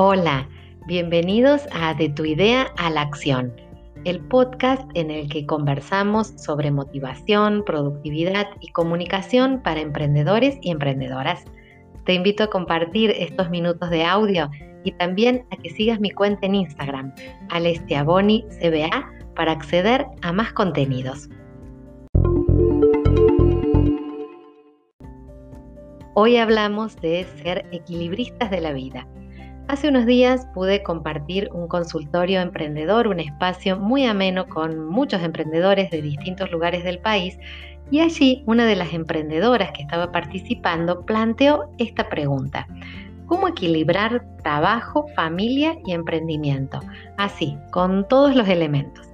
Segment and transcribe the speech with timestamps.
[0.00, 0.48] Hola,
[0.86, 3.52] bienvenidos a De tu idea a la acción,
[4.04, 11.44] el podcast en el que conversamos sobre motivación, productividad y comunicación para emprendedores y emprendedoras.
[12.06, 14.48] Te invito a compartir estos minutos de audio
[14.84, 17.12] y también a que sigas mi cuenta en Instagram,
[17.48, 19.04] Alestiaboni CBA,
[19.34, 21.28] para acceder a más contenidos.
[26.14, 29.08] Hoy hablamos de ser equilibristas de la vida
[29.68, 35.90] Hace unos días pude compartir un consultorio emprendedor, un espacio muy ameno con muchos emprendedores
[35.90, 37.38] de distintos lugares del país
[37.90, 42.66] y allí una de las emprendedoras que estaba participando planteó esta pregunta.
[43.26, 46.80] ¿Cómo equilibrar trabajo, familia y emprendimiento?
[47.18, 49.06] Así, con todos los elementos.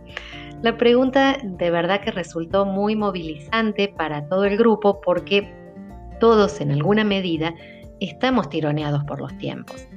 [0.63, 5.53] La pregunta de verdad que resultó muy movilizante para todo el grupo porque
[6.21, 7.55] todos en alguna medida
[7.99, 9.89] estamos tironeados por los tiempos.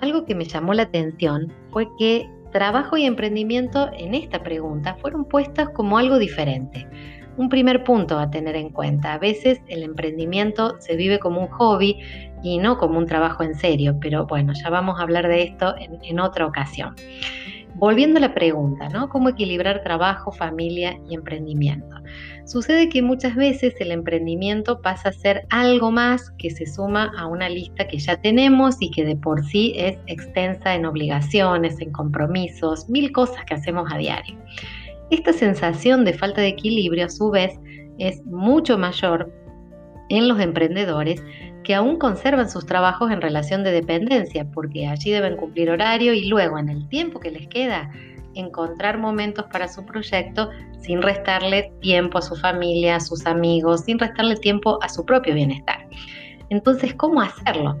[0.00, 5.24] Algo que me llamó la atención fue que trabajo y emprendimiento en esta pregunta fueron
[5.24, 6.86] puestas como algo diferente.
[7.36, 11.48] Un primer punto a tener en cuenta, a veces el emprendimiento se vive como un
[11.48, 11.98] hobby
[12.42, 15.74] y no como un trabajo en serio, pero bueno, ya vamos a hablar de esto
[15.78, 16.94] en, otra ocasión.
[17.74, 19.08] Volviendo a la pregunta, ¿no?
[19.08, 21.96] ¿Cómo equilibrar trabajo, familia y emprendimiento?
[22.44, 27.26] Sucede que muchas veces el emprendimiento pasa a ser algo más que se suma a
[27.26, 31.92] una lista que ya tenemos y que de por sí es extensa en obligaciones, en
[31.92, 34.36] compromisos, mil cosas que hacemos a diario.
[35.10, 37.58] Esta sensación de falta de equilibrio a su vez
[37.98, 39.32] es mucho mayor
[40.08, 41.22] en los emprendedores
[41.68, 46.24] que aún conservan sus trabajos en relación de dependencia, porque allí deben cumplir horario y
[46.24, 47.92] luego en el tiempo que les queda
[48.34, 50.48] encontrar momentos para su proyecto
[50.80, 55.34] sin restarle tiempo a su familia, a sus amigos, sin restarle tiempo a su propio
[55.34, 55.86] bienestar.
[56.48, 57.76] Entonces, ¿cómo hacerlo?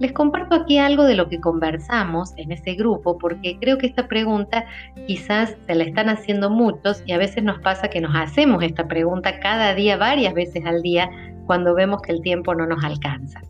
[0.00, 4.08] Les comparto aquí algo de lo que conversamos en ese grupo porque creo que esta
[4.08, 4.64] pregunta
[5.06, 8.88] quizás se la están haciendo muchos y a veces nos pasa que nos hacemos esta
[8.88, 11.08] pregunta cada día, varias veces al día,
[11.46, 13.40] cuando vemos que el tiempo no nos alcanza.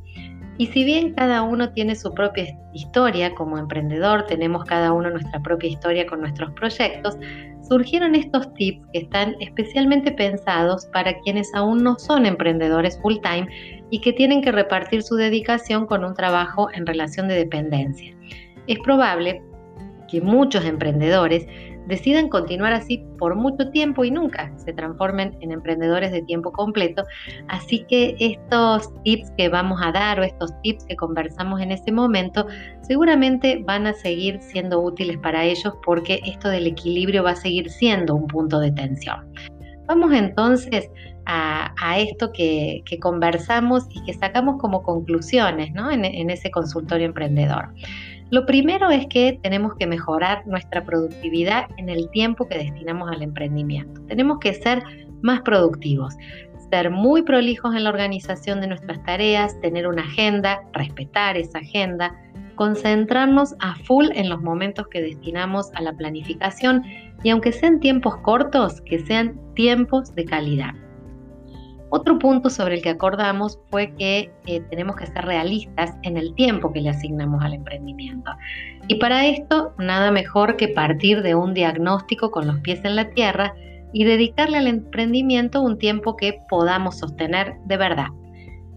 [0.59, 5.41] Y si bien cada uno tiene su propia historia como emprendedor, tenemos cada uno nuestra
[5.43, 7.17] propia historia con nuestros proyectos,
[7.63, 13.49] surgieron estos tips que están especialmente pensados para quienes aún no son emprendedores full time
[13.91, 18.15] y que tienen que repartir su dedicación con un trabajo en relación de dependencia.
[18.67, 19.43] Es probable
[20.09, 21.47] que muchos emprendedores
[21.87, 27.05] decidan continuar así por mucho tiempo y nunca se transformen en emprendedores de tiempo completo.
[27.49, 31.93] Así que estos tips que vamos a dar o estos tips que conversamos en ese
[31.93, 32.47] momento
[32.83, 37.71] seguramente van a seguir siendo útiles para ellos porque esto del equilibrio va a seguir
[37.71, 39.33] siendo un punto de tensión.
[39.87, 40.89] Vamos entonces
[41.27, 47.69] a, esto que, conversamos y que sacamos como conclusiones en ese consultorio emprendedor.
[48.33, 53.21] Lo primero es que tenemos que mejorar nuestra productividad en el tiempo que destinamos al
[53.21, 54.01] emprendimiento.
[54.07, 54.83] Tenemos que ser
[55.21, 56.17] más productivos,
[56.71, 62.17] ser muy prolijos en la organización de nuestras tareas, tener una agenda, respetar esa agenda,
[62.55, 66.85] concentrarnos a full en los momentos que destinamos a la planificación
[67.23, 70.73] y aunque sean tiempos cortos, que sean tiempos de calidad.
[71.95, 76.35] Otro punto sobre el que acordamos fue que eh, tenemos que ser realistas en el
[76.35, 78.31] tiempo que le asignamos al emprendimiento.
[78.89, 83.11] Y para esto, nada mejor que partir de un diagnóstico con los pies en la
[83.11, 83.55] tierra
[83.93, 88.07] y dedicarle al emprendimiento un tiempo que podamos sostener de verdad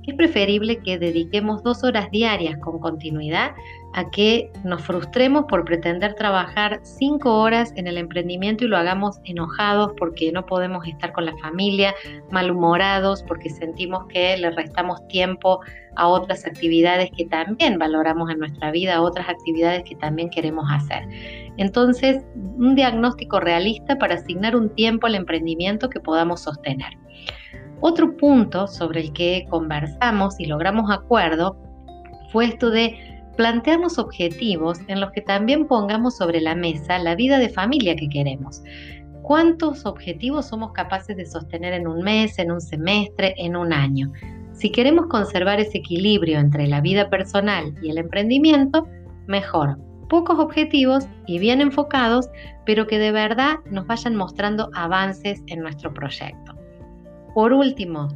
[0.07, 3.51] es preferible que dediquemos dos horas diarias con continuidad
[3.93, 9.19] a que nos frustremos por pretender trabajar cinco horas en el emprendimiento y lo hagamos
[9.23, 11.95] enojados porque no podemos estar con la familia,
[12.29, 15.61] malhumorados porque sentimos que le restamos tiempo
[15.95, 20.65] a otras actividades que también valoramos en nuestra vida, a otras actividades que también queremos
[20.69, 21.07] hacer.
[21.57, 26.97] Entonces, un diagnóstico realista para asignar un tiempo al emprendimiento que podamos sostener.
[27.81, 31.57] Otro punto sobre el que conversamos y logramos acuerdo
[32.31, 32.97] fue esto de
[33.35, 38.09] plantearnos objetivos en los que también pongamos sobre la mesa la vida de familia que
[38.09, 38.63] queremos.
[39.21, 44.11] ¿Cuántos objetivos somos capaces de sostener en un mes, en un semestre, en un año?
[44.53, 48.87] Si queremos conservar ese equilibrio entre la vida personal y el emprendimiento,
[49.27, 49.77] mejor.
[50.09, 52.29] Pocos objetivos y bien enfocados,
[52.65, 56.55] pero que de verdad nos vayan mostrando avances en nuestro proyecto.
[57.35, 58.07] Por último,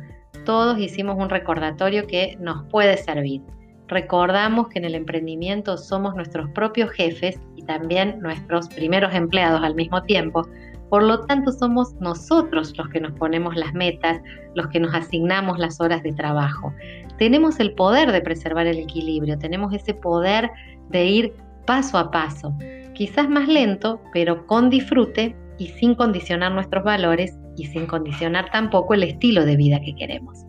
[0.45, 3.41] todos hicimos un recordatorio que nos puede servir.
[3.89, 9.75] Recordamos que en el emprendimiento somos nuestros propios jefes y también nuestros primeros empleados al
[9.75, 10.47] mismo tiempo,
[10.89, 14.21] Por lo tanto, somos nosotros los que nos ponemos las metas,
[14.55, 16.73] los que nos asignamos las horas de trabajo.
[17.19, 20.49] Tenemos el poder de preservar el equilibrio, tenemos ese poder
[20.89, 21.33] de ir
[21.67, 22.55] paso a paso,
[22.95, 28.93] quizás más lento, pero con disfrute y sin condicionar nuestros valores y sin condicionar tampoco
[28.93, 30.45] el estilo de vida que queremos.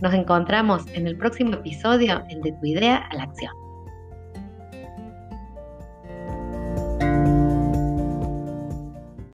[0.00, 3.52] Nos encontramos en el próximo episodio en De tu idea a la acción.